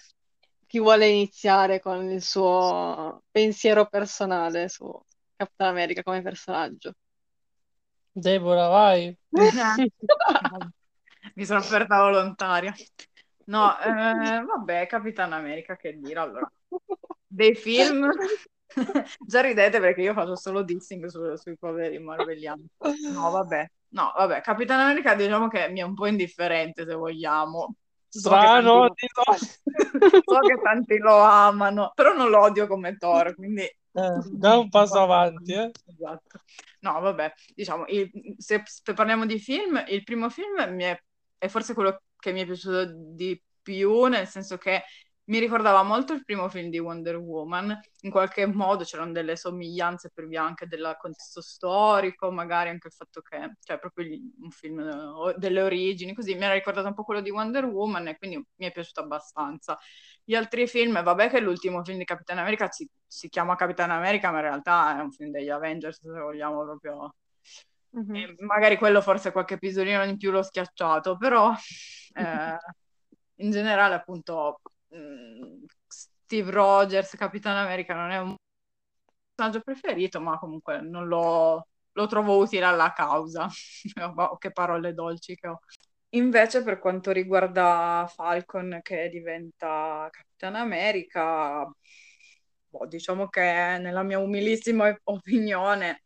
[0.67, 4.91] chi vuole iniziare con il suo pensiero personale su
[5.37, 6.93] Captain America come personaggio?
[8.15, 9.17] Deborah, vai.
[11.35, 12.75] Mi sono aperta volontaria.
[13.47, 16.51] No, eh, vabbè, Capitan America, che dire allora.
[17.27, 18.09] Dei film,
[19.27, 22.67] già ridete perché io faccio solo dissing su- sui poveri marveliani.
[23.13, 27.75] No, vabbè, no, vabbè, Capitan America diciamo che mi è un po' indifferente se vogliamo.
[28.09, 29.07] So che Strano, tanti-
[30.25, 34.69] so che tanti lo amano, però non lo odio come Thor, quindi Eh, da un
[34.69, 35.71] passo avanti, eh.
[35.87, 36.41] Esatto.
[36.81, 40.99] No, vabbè, diciamo, il- se, se parliamo di film, il primo film mi è,
[41.39, 44.83] è forse quello che mi è piaciuto di più, nel senso che
[45.27, 50.11] mi ricordava molto il primo film di Wonder Woman, in qualche modo c'erano delle somiglianze
[50.13, 54.09] per via anche del contesto storico, magari anche il fatto che, cioè proprio
[54.41, 58.19] un film delle origini, così mi era ricordato un po' quello di Wonder Woman e
[58.19, 59.79] quindi mi è piaciuto abbastanza.
[60.25, 64.31] Gli altri film, vabbè che l'ultimo film di Capitan America si, si chiama Capitan America,
[64.31, 67.15] ma in realtà è un film degli Avengers, se vogliamo proprio...
[67.99, 68.35] Mm-hmm.
[68.45, 71.53] magari quello forse qualche episodino in più l'ho schiacciato, però
[72.15, 72.57] eh,
[73.37, 74.61] in generale appunto
[74.95, 78.35] Mm, Steve Rogers, Capitan America, non è un
[79.35, 83.49] personaggio preferito, ma comunque non lo, lo trovo utile alla causa.
[84.17, 85.61] oh, che parole dolci che ho.
[86.11, 91.69] Invece, per quanto riguarda Falcon, che diventa Capitan America,
[92.69, 96.03] boh, diciamo che nella mia umilissima opinione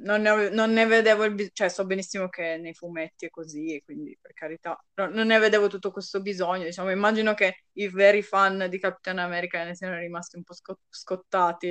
[0.00, 3.80] non ne, non ne, vedevo il bisogno, cioè so benissimo che nei fumetti è così,
[3.84, 8.22] quindi per carità, no, non ne vedevo tutto questo bisogno, diciamo, immagino che i veri
[8.22, 11.68] fan di Capitan America ne siano rimasti un po' scott- scottati,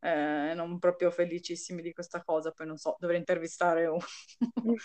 [0.00, 3.98] eh, non proprio felicissimi di questa cosa, poi non so, dovrei intervistare un,
[4.64, 4.76] un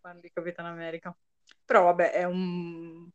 [0.00, 1.16] fan di Capitan America.
[1.64, 3.08] Però vabbè, è un...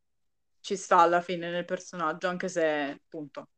[0.60, 3.50] ci sta alla fine nel personaggio, anche se appunto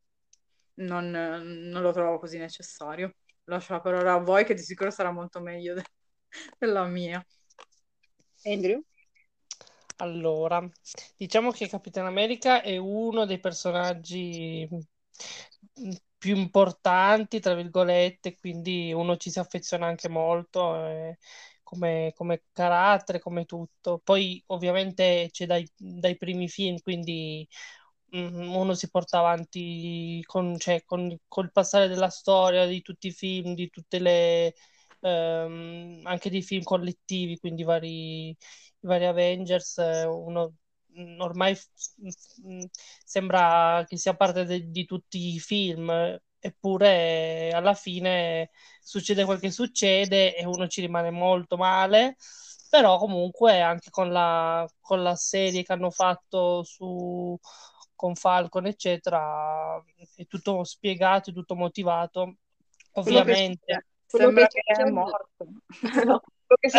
[0.76, 3.14] non, non lo trovo così necessario
[3.46, 5.84] lascio la parola a voi che di sicuro sarà molto meglio de-
[6.58, 7.26] della mia.
[8.46, 8.84] Andrew?
[9.98, 10.68] Allora,
[11.16, 14.68] diciamo che Capitan America è uno dei personaggi
[16.18, 21.18] più importanti, tra virgolette, quindi uno ci si affeziona anche molto eh,
[21.64, 24.00] come, come, carattere, come tutto.
[24.04, 27.83] Poi ovviamente c'è dai, dai primi film, quindi Mm,
[28.14, 33.54] uno si porta avanti con, cioè, con, col passare della storia, di tutti i film,
[33.56, 34.54] di tutte le
[35.02, 38.38] ehm, anche dei film collettivi, quindi vari, i
[38.82, 40.56] vari Avengers, eh, uno
[40.98, 41.58] mm, ormai
[42.46, 42.60] mm,
[43.06, 48.50] sembra che sia parte de- di tutti i film, eppure alla fine
[48.82, 52.18] succede quel che succede e uno ci rimane molto male
[52.70, 57.38] però comunque anche con la, con la serie che hanno fatto su,
[58.04, 59.82] con Falcon, eccetera,
[60.18, 62.36] è tutto spiegato, è tutto motivato.
[62.96, 63.86] Ovviamente.
[64.06, 65.48] Sembra che, che è morto.
[66.06, 66.22] No,
[66.60, 66.70] che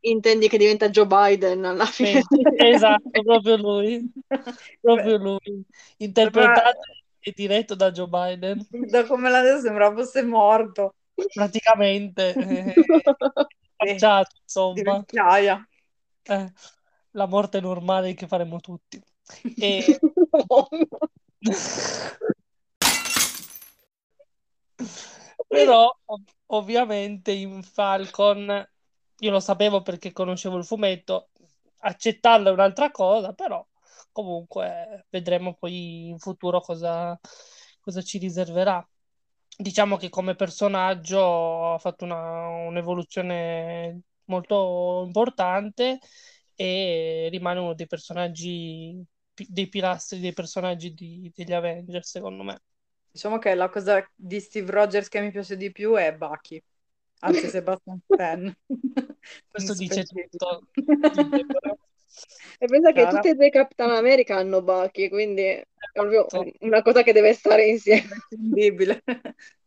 [0.00, 2.22] intendi che diventa Joe Biden alla fine.
[2.56, 4.10] esatto, proprio lui.
[4.80, 5.62] Proprio lui.
[5.98, 6.80] Interpretato
[7.20, 8.66] e diretto da Joe Biden.
[8.70, 10.94] Da come l'ha detto sembrava fosse morto.
[11.34, 12.32] Praticamente.
[12.32, 12.74] Eh,
[13.76, 15.04] facciato, insomma.
[16.22, 16.52] Eh,
[17.10, 18.98] la morte normale che faremo tutti.
[19.56, 19.98] E...
[25.48, 28.66] Però ov- ovviamente in Falcon
[29.18, 31.28] io lo sapevo perché conoscevo il fumetto,
[31.80, 33.64] accettarlo è un'altra cosa, però
[34.10, 37.18] comunque vedremo poi in futuro cosa,
[37.80, 38.86] cosa ci riserverà.
[39.56, 45.98] Diciamo che come personaggio ha fatto una, un'evoluzione molto importante
[46.54, 52.60] e rimane uno dei personaggi dei pilastri dei personaggi di, degli Avengers, secondo me.
[53.10, 56.62] Diciamo che la cosa di Steve Rogers che mi piace di più è Bucky,
[57.20, 58.56] anzi Sebastian Stan.
[59.50, 60.66] Questo dice tutto.
[62.58, 66.52] e pensa che tutti e due Capitan America hanno Bucky, quindi è proprio esatto.
[66.60, 68.08] una cosa che deve stare insieme.
[68.54, 68.74] È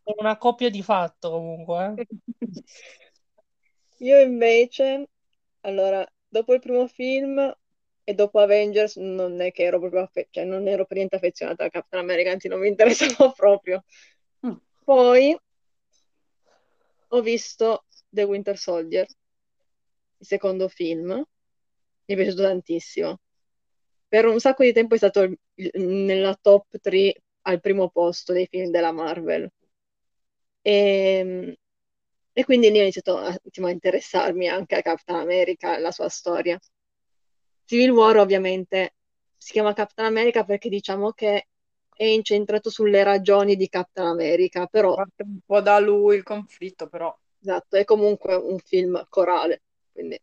[0.02, 1.94] È una coppia di fatto comunque.
[1.96, 2.06] Eh.
[3.98, 5.08] Io invece,
[5.62, 7.54] allora, dopo il primo film
[8.04, 11.64] e dopo Avengers non è che ero proprio affe- cioè non ero per niente affezionata
[11.64, 13.84] a Captain America, anzi non mi interessava proprio.
[14.46, 14.52] Mm.
[14.84, 15.36] Poi
[17.08, 19.06] ho visto The Winter Soldier,
[20.18, 23.20] il secondo film, mi è piaciuto tantissimo.
[24.08, 25.38] Per un sacco di tempo è stato il,
[25.74, 29.50] nella top 3 al primo posto dei film della Marvel.
[30.62, 30.72] E,
[31.18, 31.54] ehm,
[32.38, 36.60] e quindi lì ho iniziato a, a interessarmi anche a Captain America, alla sua storia.
[37.64, 38.96] Civil War ovviamente
[39.38, 41.46] si chiama Captain America perché diciamo che
[41.96, 44.94] è incentrato sulle ragioni di Captain America, però...
[44.96, 47.16] Parte un po' da lui il conflitto, però...
[47.40, 50.20] Esatto, è comunque un film corale, quindi...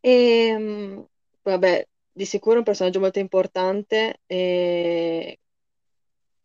[0.00, 1.06] E, ehm,
[1.40, 5.38] vabbè, di sicuro è un personaggio molto importante e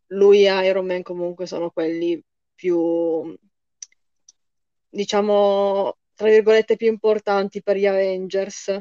[0.08, 2.24] lui e Iron Man comunque sono quelli
[2.54, 3.38] più,
[4.96, 8.80] diciamo, tra virgolette, più importanti per gli Avengers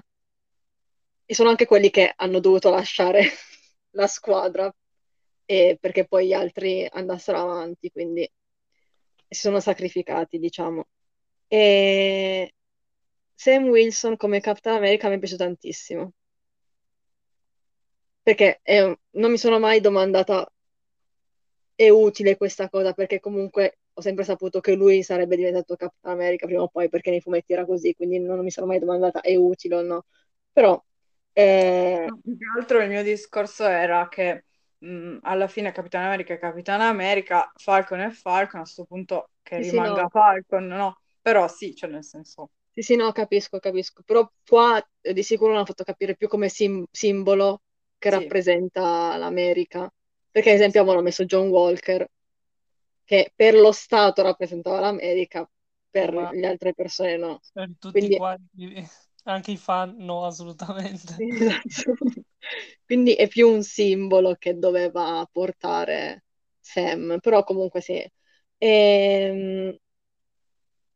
[1.26, 3.22] e sono anche quelli che hanno dovuto lasciare
[3.92, 4.72] la squadra
[5.46, 8.30] e perché poi gli altri andassero avanti, quindi
[9.28, 10.86] si sono sacrificati, diciamo.
[11.48, 12.54] E
[13.34, 16.12] Sam Wilson come Captain America mi è piaciuto tantissimo.
[18.22, 20.50] perché un- non mi sono mai domandata
[21.76, 26.46] è utile questa cosa, perché comunque ho sempre saputo che lui sarebbe diventato Capitan America
[26.46, 29.34] prima o poi, perché nei fumetti era così, quindi non mi sono mai domandata è
[29.36, 30.04] utile o no.
[30.52, 30.82] Però,
[31.32, 34.44] eh, No, più che altro il mio discorso era che
[34.78, 39.58] mh, alla fine Capitan America è Capitan America, Falcon è Falcon, a questo punto che
[39.58, 40.08] sì, sì, rimanga no.
[40.08, 40.98] Falcon, no?
[41.22, 42.50] Però sì, cioè nel senso...
[42.70, 44.02] Sì, sì, no, capisco, capisco.
[44.04, 47.62] Però qua eh, di sicuro l'hanno fatto capire più come sim- simbolo
[47.98, 49.88] che Sì, rappresenta l'America.
[50.30, 52.04] Perché, ad esempio, avevano messo John Walker,
[53.04, 55.48] che per lo Stato rappresentava l'America,
[55.90, 57.40] per Ma le altre persone no.
[57.52, 58.88] per tutti Quindi, quanti,
[59.24, 61.14] anche i fan, no, assolutamente.
[61.18, 61.94] esatto.
[62.84, 66.24] Quindi è più un simbolo che doveva portare
[66.60, 67.18] Sam.
[67.20, 68.04] Però comunque sì.
[68.58, 69.76] Ehm,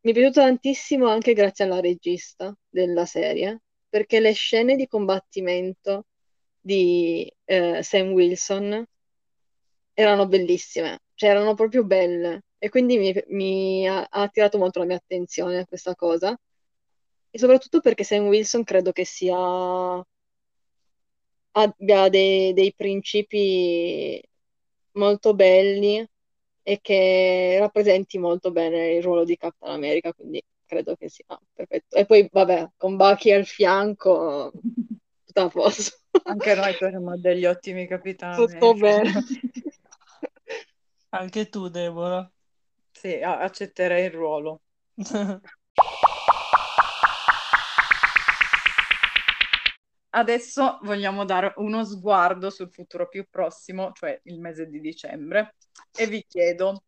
[0.01, 6.05] Mi è piaciuto tantissimo anche grazie alla regista della serie, perché le scene di combattimento
[6.59, 8.85] di eh, Sam Wilson
[9.93, 14.85] erano bellissime, cioè erano proprio belle e quindi mi, mi ha, ha attirato molto la
[14.85, 16.39] mia attenzione questa cosa
[17.29, 19.35] e soprattutto perché Sam Wilson credo che sia
[21.51, 24.23] abbia dei, dei principi
[24.93, 26.07] molto belli
[26.63, 31.97] e che rappresenti molto bene il ruolo di Captain America, quindi credo che sia perfetto.
[31.97, 34.53] E poi, vabbè, con Bucky al fianco,
[35.25, 35.97] tutto a posto.
[36.23, 39.11] anche noi saremmo degli ottimi Capitan Tutto bene.
[41.09, 42.31] Anche tu, Deborah.
[42.91, 44.61] Sì, accetterei il ruolo.
[50.11, 55.55] Adesso vogliamo dare uno sguardo sul futuro più prossimo, cioè il mese di dicembre,
[55.95, 56.83] e vi chiedo,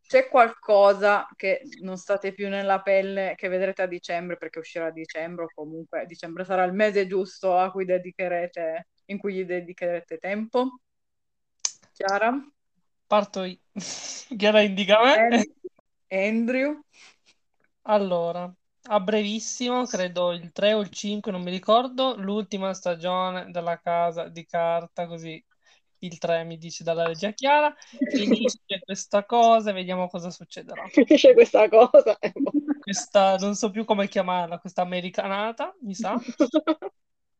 [0.00, 4.90] c'è qualcosa che non state più nella pelle che vedrete a dicembre perché uscirà a
[4.90, 10.16] dicembre o comunque dicembre sarà il mese giusto a cui dedicherete, in cui gli dedicherete
[10.18, 10.80] tempo?
[11.92, 12.32] Chiara?
[13.08, 13.58] Parto io.
[14.36, 15.46] Chiara indica me.
[16.10, 16.80] Andrew?
[17.82, 18.52] Allora,
[18.90, 24.28] a brevissimo, credo il 3 o il 5, non mi ricordo, l'ultima stagione della Casa
[24.28, 25.42] di Carta, così
[26.00, 27.74] il 3 mi dice dalla regia Chiara,
[28.10, 30.86] finisce questa cosa e vediamo cosa succederà.
[30.88, 32.18] Finisce questa cosa.
[32.18, 32.52] e boh.
[32.78, 36.14] Questa, non so più come chiamarla, questa americanata, mi sa,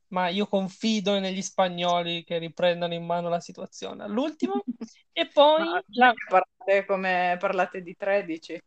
[0.08, 4.04] ma io confido negli spagnoli che riprendano in mano la situazione.
[4.04, 4.66] All'ultimo,
[5.12, 6.14] e poi Ma la...
[6.26, 8.58] parlate come parlate di 13?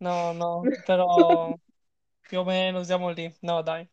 [0.00, 1.56] No, no, però
[2.26, 3.32] più o meno siamo lì.
[3.42, 3.88] No, dai.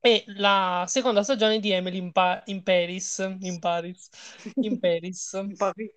[0.00, 4.10] E la seconda stagione di Emily in, Pa- in Paris, in Paris,
[4.60, 5.92] in Paris, po' di-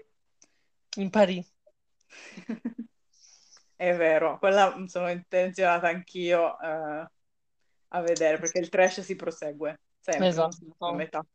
[0.98, 1.46] in Paris.
[3.78, 7.06] È vero, quella sono intenzionata anch'io eh,
[7.90, 9.80] a vedere perché il trash si prosegue
[10.12, 10.58] sempre, Esatto.
[10.80, 11.26] a metà.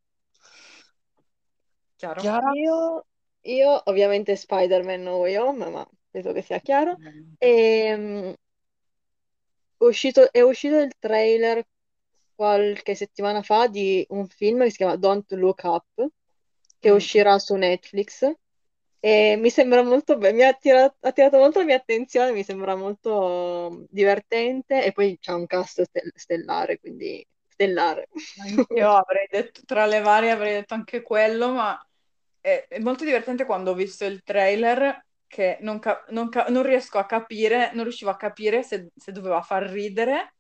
[1.99, 2.23] Chiaro?
[2.23, 2.51] Chiara?
[2.53, 3.05] Io,
[3.43, 6.99] io ovviamente Spider-Man No Way Home, ma penso che sia chiaro.
[7.39, 8.37] E,
[9.77, 11.65] è uscito, è uscito il trailer
[12.35, 16.09] qualche settimana fa di un film che si chiama Don't Look Up,
[16.79, 16.95] che Mm.
[16.95, 18.31] uscirà su Netflix.
[19.03, 22.43] E mi sembra molto bello, mi ha attirato, ha attirato molto la mia attenzione, mi
[22.45, 27.27] sembra molto divertente e poi c'è un cast stel- stellare, quindi
[27.61, 28.09] stellare.
[28.75, 31.79] Io avrei detto, tra le varie avrei detto anche quello, ma
[32.41, 36.63] è, è molto divertente quando ho visto il trailer che non, ca- non ca- non
[36.63, 40.35] riesco a capire, non riuscivo a capire se, se doveva far ridere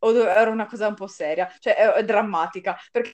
[0.00, 3.12] o dove- era una cosa un po' seria, cioè è, è drammatica, perché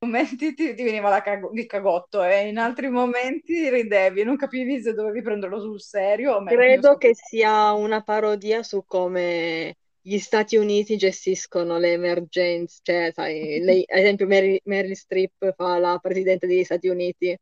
[0.00, 4.36] in momenti ti, ti veniva la cago- il cagotto e in altri momenti ridevi, non
[4.36, 9.76] capivi se dovevi prenderlo sul serio Credo che sia una parodia su come
[10.08, 15.78] gli Stati Uniti gestiscono le emergenze, cioè, sai, lei, ad esempio Mary- Meryl Streep fa
[15.78, 17.36] la presidente degli Stati Uniti,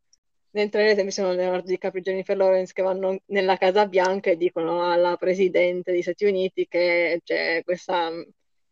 [0.51, 4.37] mentre ad esempio sono Leonardo DiCaprio e Jennifer Lawrence che vanno nella Casa Bianca e
[4.37, 8.11] dicono alla presidente degli Stati Uniti che c'è questa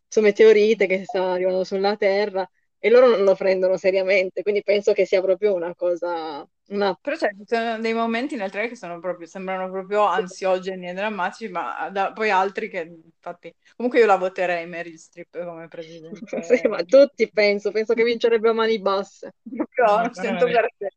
[0.08, 4.92] questo meteorite che sta arrivando sulla Terra e loro non lo prendono seriamente, quindi penso
[4.92, 8.76] che sia proprio una cosa, una Però c'è, ci sono dei momenti nel trailer che
[8.76, 14.06] sono proprio, sembrano proprio ansiogeni e drammatici, ma da- poi altri che, infatti, comunque io
[14.06, 16.36] la voterei Meryl Streep come presidente.
[16.42, 19.34] Sì, ma tutti penso, penso che vincerebbe a mani basse.
[19.54, 20.46] Proprio Ma al 100%.
[20.46, 20.90] veramente.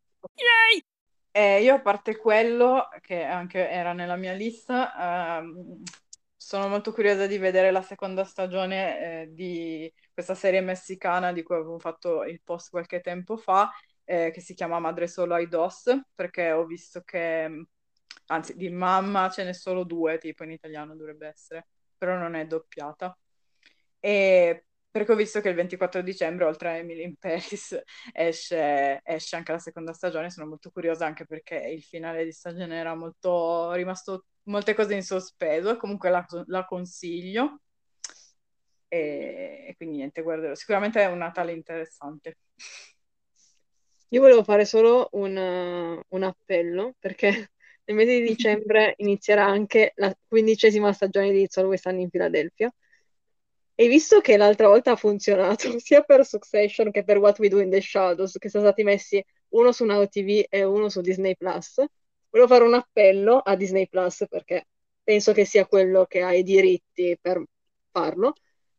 [1.32, 5.84] E io, a parte quello, che anche era nella mia lista, ehm,
[6.36, 11.56] sono molto curiosa di vedere la seconda stagione, eh, di questa serie messicana di cui
[11.56, 13.70] avevo fatto il post qualche tempo fa,
[14.10, 15.84] eh, che si chiama Madre Solo ai Dos,
[16.16, 17.68] perché ho visto che,
[18.26, 22.48] anzi, di mamma ce n'è solo due, tipo in italiano dovrebbe essere, però non è
[22.48, 23.16] doppiata.
[24.00, 27.80] E perché ho visto che il 24 dicembre, oltre a Emily in Paris,
[28.12, 30.32] esce, esce, anche la seconda stagione.
[30.32, 35.04] Sono molto curiosa anche perché il finale di stagione era molto rimasto molte cose in
[35.04, 35.78] sospeso.
[35.78, 37.62] Comunque la, la consiglio.
[38.88, 40.56] E, e, quindi niente, guarderò.
[40.56, 42.38] Sicuramente è un Natale interessante.
[44.10, 47.30] Io volevo fare solo un, un appello perché
[47.86, 52.72] nel mese di dicembre inizierà anche la quindicesima stagione di It's Always Sunny in Philadelphia
[53.76, 57.60] e visto che l'altra volta ha funzionato sia per Succession che per What We Do
[57.60, 61.36] in the Shadows, che sono stati messi uno su Now TV e uno su Disney
[61.36, 61.82] Plus,
[62.30, 64.68] volevo fare un appello a Disney Plus perché
[65.02, 67.42] penso che sia quello che ha i diritti per
[67.92, 68.34] farlo,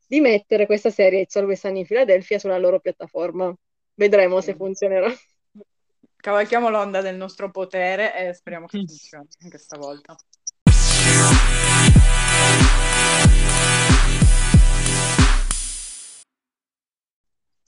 [0.06, 3.54] di mettere questa serie It's Always Sunny in Philadelphia sulla loro piattaforma.
[4.00, 5.12] Vedremo se funzionerà.
[6.16, 10.16] Cavalchiamo l'onda del nostro potere e speriamo che funzioni anche stavolta.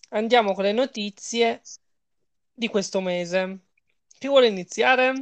[0.08, 1.60] Andiamo con le notizie
[2.50, 3.58] di questo mese.
[4.18, 5.12] Chi vuole iniziare?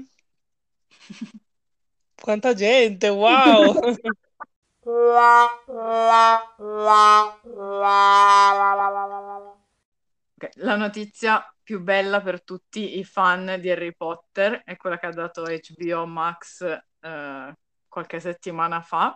[2.14, 3.96] Quanta gente, wow!
[10.54, 15.12] La notizia più bella per tutti i fan di Harry Potter è quella che ha
[15.12, 17.54] dato HBO Max eh,
[17.88, 19.14] qualche settimana fa,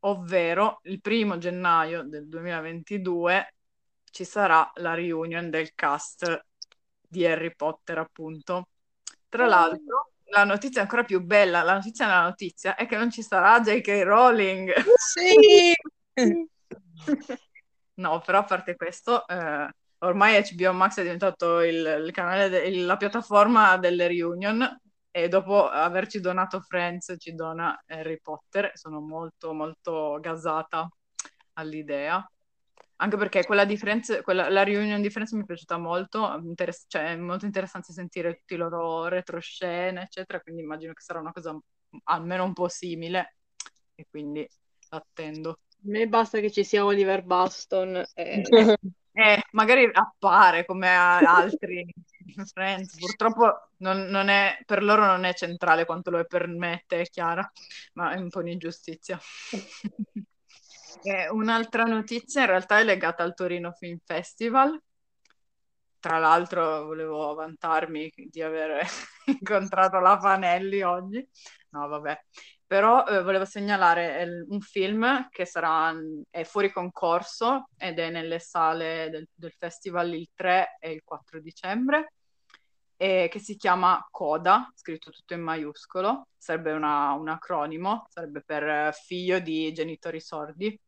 [0.00, 3.54] ovvero il primo gennaio del 2022
[4.10, 6.46] ci sarà la reunion del cast
[7.00, 8.68] di Harry Potter, appunto.
[9.28, 13.22] Tra l'altro, la notizia ancora più bella, la notizia nella notizia, è che non ci
[13.22, 14.02] sarà J.K.
[14.02, 14.72] Rowling.
[14.96, 15.72] Sì!
[17.94, 19.68] no, però a parte questo, eh,
[20.00, 24.80] ormai HBO Max è diventato il, il canale, de- il, la piattaforma delle reunion
[25.10, 28.72] e dopo averci donato Friends ci dona Harry Potter.
[28.74, 30.88] Sono molto, molto gasata
[31.54, 32.24] all'idea
[33.02, 36.84] anche perché quella di Friends, quella, la reunion di Friends mi è piaciuta molto, interess-
[36.86, 41.32] cioè è molto interessante sentire tutti i loro retroscene, eccetera, quindi immagino che sarà una
[41.32, 41.58] cosa
[42.04, 43.36] almeno un po' simile
[43.94, 44.46] e quindi
[44.90, 45.50] attendo.
[45.50, 48.04] A me basta che ci sia Oliver Baston.
[48.14, 48.42] E...
[49.12, 51.86] eh, magari appare come altri
[52.52, 56.84] Friends, purtroppo non, non è, per loro non è centrale quanto lo è per me,
[56.86, 57.50] te, Chiara,
[57.94, 59.18] ma è un po' un'ingiustizia.
[61.02, 64.78] Eh, un'altra notizia in realtà è legata al Torino Film Festival.
[65.98, 68.84] Tra l'altro volevo vantarmi di aver
[69.24, 71.26] incontrato la Fanelli oggi.
[71.70, 72.24] No, vabbè.
[72.70, 75.92] Però eh, volevo segnalare un film che sarà
[76.30, 81.40] è fuori concorso ed è nelle sale del, del festival il 3 e il 4
[81.40, 82.12] dicembre
[82.96, 88.62] e che si chiama CODA, scritto tutto in maiuscolo, sarebbe una, un acronimo, sarebbe per
[88.62, 90.78] eh, figlio di genitori sordi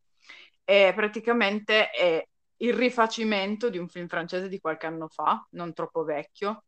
[0.63, 2.25] e praticamente è
[2.59, 6.63] il rifacimento di un film francese di qualche anno fa, non troppo vecchio,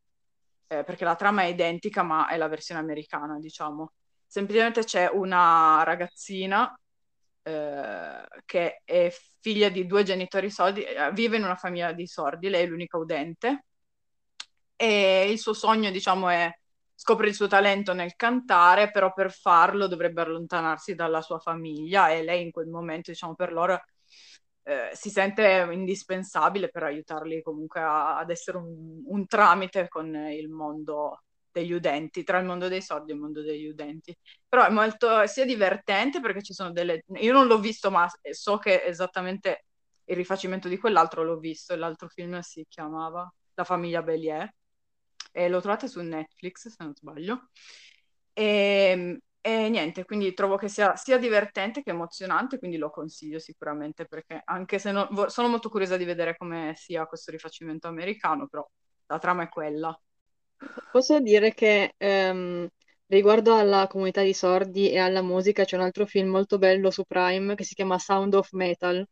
[0.67, 3.93] eh, perché la trama è identica, ma è la versione americana, diciamo.
[4.35, 6.77] Semplicemente c'è una ragazzina
[7.45, 12.49] eh, che è figlia di due genitori sordi, eh, vive in una famiglia di sordi,
[12.49, 13.67] lei è l'unica udente,
[14.75, 16.51] e il suo sogno, diciamo, è
[16.97, 22.25] scopre il suo talento nel cantare, però per farlo dovrebbe allontanarsi dalla sua famiglia e
[22.25, 23.81] lei in quel momento, diciamo, per loro
[24.65, 30.49] eh, si sente indispensabile per aiutarli comunque a, ad essere un, un, tramite con il
[30.49, 31.23] mondo
[31.55, 34.15] degli udenti, tra il mondo dei sordi e il mondo degli udenti.
[34.49, 37.05] Però è molto sia divertente perché ci sono delle...
[37.21, 39.67] Io non l'ho visto, ma so che esattamente
[40.07, 44.53] il rifacimento di quell'altro l'ho visto, l'altro film si chiamava La famiglia Bellier
[45.33, 47.51] e lo trovate su Netflix se non sbaglio.
[48.33, 48.45] E,
[48.93, 54.07] ehm, e niente, quindi trovo che sia sia divertente che emozionante, quindi lo consiglio sicuramente
[54.07, 58.67] perché anche se non, sono molto curiosa di vedere come sia questo rifacimento americano, però
[59.07, 59.97] la trama è quella.
[60.91, 62.69] Posso dire che ehm,
[63.07, 67.05] riguardo alla comunità di sordi e alla musica c'è un altro film molto bello su
[67.05, 69.05] Prime che si chiama Sound of Metal.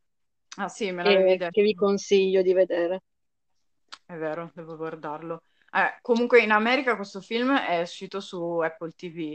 [0.56, 1.50] Ah sì, me l'avevi detto.
[1.50, 3.00] Che vi consiglio di vedere.
[4.04, 5.42] È vero, devo guardarlo.
[5.74, 9.34] Eh, comunque in America questo film è uscito su Apple TV,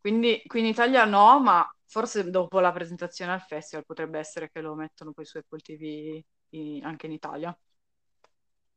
[0.00, 4.60] quindi qui in Italia no, ma forse dopo la presentazione al festival potrebbe essere che
[4.60, 7.56] lo mettono poi su Apple TV in, anche in Italia.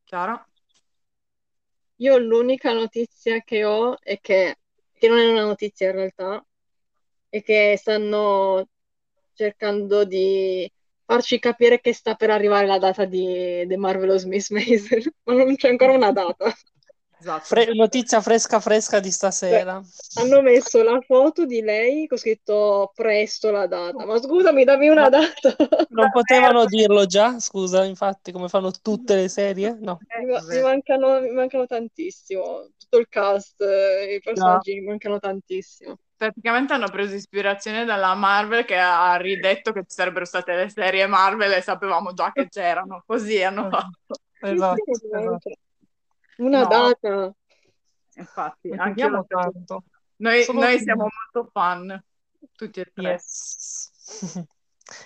[0.05, 0.45] Chiara?
[2.01, 4.57] Io l'unica notizia che ho è che,
[4.97, 6.43] che non è una notizia in realtà,
[7.29, 8.67] è che stanno
[9.33, 10.69] cercando di
[11.05, 15.55] farci capire che sta per arrivare la data di The Marvelous Miss Maisel, ma non
[15.55, 16.51] c'è ancora una data.
[17.21, 17.43] Esatto.
[17.45, 19.79] Fre- notizia fresca fresca di stasera.
[20.15, 24.03] Hanno messo la foto di lei con scritto presto la data.
[24.05, 25.55] Ma scusami, dammi una Ma- data.
[25.89, 29.77] Non potevano dirlo già, scusa, infatti, come fanno tutte le serie?
[29.79, 29.99] No.
[30.07, 32.69] Eh, Mi, mi mancano, mi mancano tantissimo.
[32.75, 35.99] Tutto il cast, eh, i personaggi mi mancano tantissimo.
[36.17, 41.05] Praticamente hanno preso ispirazione dalla Marvel che ha ridetto che ci sarebbero state le serie
[41.05, 43.03] Marvel e sapevamo già che c'erano.
[43.05, 44.15] Così hanno fatto.
[44.43, 45.51] Esatto, esatto.
[46.41, 46.67] Una No.
[46.67, 47.35] data.
[48.15, 49.83] Infatti, anche io tanto.
[50.17, 52.03] Noi, noi siamo molto fan,
[52.53, 53.11] tutti e tre.
[53.11, 53.91] Yes.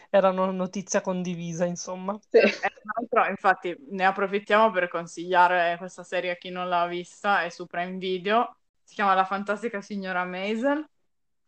[0.09, 2.17] Era una notizia condivisa, insomma.
[2.29, 2.38] Sì.
[2.38, 7.43] E tra l'altro, infatti, ne approfittiamo per consigliare questa serie a chi non l'ha vista,
[7.43, 10.83] è su Prime Video, si chiama La fantastica signora Maisel,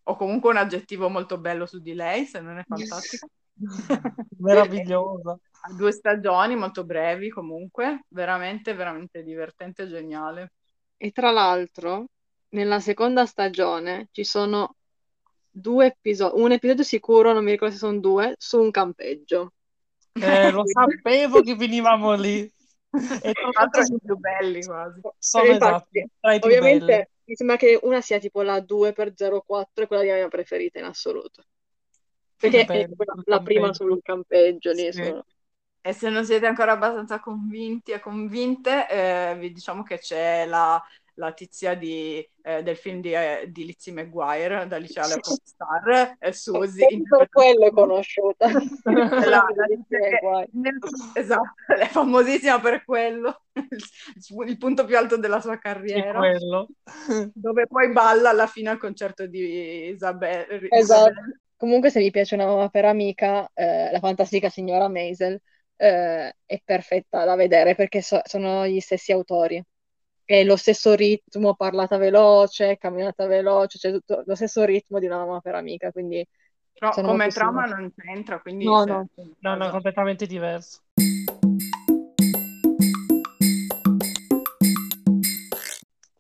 [0.03, 3.27] o comunque un aggettivo molto bello su di lei, se non è fantastica.
[4.37, 5.39] Meravigliosa.
[5.59, 10.51] Ha due stagioni molto brevi comunque, veramente, veramente divertente e geniale.
[10.97, 12.05] E tra l'altro,
[12.49, 14.75] nella seconda stagione ci sono
[15.49, 19.53] due episodi, un episodio sicuro, non mi ricordo se sono due, su un campeggio.
[20.19, 22.51] Eh, lo sapevo che venivamo lì.
[23.19, 25.01] E tra l'altro sono più belli quasi.
[25.19, 26.99] sono infatti, tra i più belli.
[26.99, 30.85] ovviamente mi sembra che una sia tipo la 2x04 e quella di mia preferita in
[30.85, 31.43] assoluto.
[32.37, 34.91] Perché è Bello, quella- sul la prima sul campeggio lì.
[34.91, 35.01] Sì.
[35.01, 35.25] sono-
[35.87, 40.81] E se non siete ancora abbastanza convinti e convinte, eh, vi diciamo che c'è la,
[41.13, 46.33] la tizia di, eh, del film di, eh, di Lizzie McGuire, da Liceale Popstar, e
[46.33, 46.81] Suzy.
[46.81, 48.49] Solo per quello è conosciuta.
[48.83, 50.49] La- la che- McGuire.
[50.55, 50.77] nel-
[51.13, 56.67] esatto, è famosissima per quello, il, il punto più alto della sua È carriera, quello.
[57.33, 60.67] dove poi balla alla fine al concerto di Isabelle.
[60.69, 61.13] Esatto.
[61.55, 65.41] Comunque, se vi piace una mamma per amica, eh, la fantastica signora Maisel
[65.77, 69.63] eh, è perfetta da vedere perché so- sono gli stessi autori.
[70.25, 75.19] È lo stesso ritmo, parlata veloce, camminata veloce, cioè tutto lo stesso ritmo di una
[75.19, 76.27] mamma per amica, quindi
[76.73, 79.07] Però come trama non c'entra, quindi No, se- no.
[79.39, 80.81] No, no, è completamente diverso.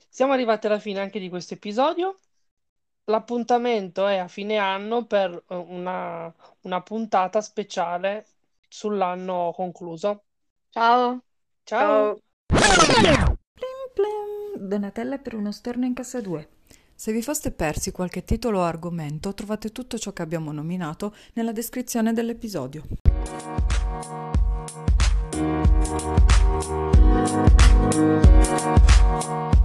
[0.09, 2.17] Siamo arrivati alla fine anche di questo episodio.
[3.05, 8.25] L'appuntamento è a fine anno per eh, una, una puntata speciale
[8.67, 10.23] sull'anno concluso.
[10.69, 11.23] Ciao!
[11.63, 12.19] Ciao!
[12.45, 13.37] Ciao.
[13.53, 16.49] Plim plim, Donatella per uno storno in casa 2.
[16.93, 21.51] Se vi foste persi qualche titolo o argomento, trovate tutto ciò che abbiamo nominato nella
[21.51, 22.83] descrizione dell'episodio.
[29.19, 29.56] Thank